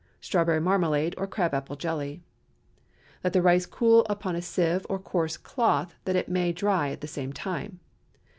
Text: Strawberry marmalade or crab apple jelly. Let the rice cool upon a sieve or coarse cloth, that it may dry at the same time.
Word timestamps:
Strawberry 0.19 0.59
marmalade 0.59 1.13
or 1.15 1.27
crab 1.27 1.53
apple 1.53 1.75
jelly. 1.75 2.23
Let 3.23 3.33
the 3.33 3.41
rice 3.43 3.67
cool 3.67 4.03
upon 4.09 4.35
a 4.35 4.41
sieve 4.41 4.83
or 4.89 4.97
coarse 4.97 5.37
cloth, 5.37 5.93
that 6.05 6.15
it 6.15 6.27
may 6.27 6.51
dry 6.53 6.89
at 6.89 7.01
the 7.01 7.07
same 7.07 7.31
time. 7.31 7.79